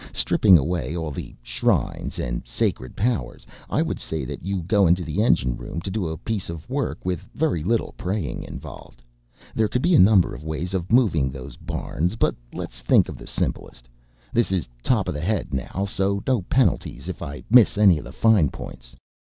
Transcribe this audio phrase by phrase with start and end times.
[0.13, 5.03] Stripping away all the shrines and sacred powers I would say that you go into
[5.03, 9.03] the engine room to do a piece of work with very little praying involved.
[9.53, 13.17] There could be a number of ways of moving those barns, but let's think of
[13.19, 13.87] the simplest.
[14.33, 18.03] This is top of the head now, so no penalties if I miss any of
[18.03, 18.95] the fine points.